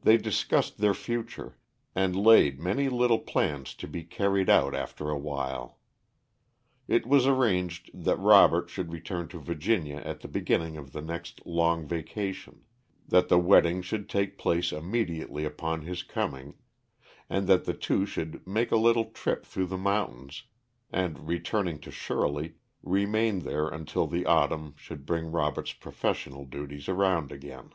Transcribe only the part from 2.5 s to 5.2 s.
many little plans to be carried out after